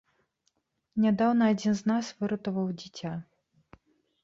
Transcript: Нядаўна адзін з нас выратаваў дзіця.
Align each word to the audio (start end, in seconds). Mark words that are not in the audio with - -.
Нядаўна 1.03 1.51
адзін 1.53 1.77
з 1.83 1.91
нас 1.91 2.11
выратаваў 2.23 2.67
дзіця. 2.81 3.15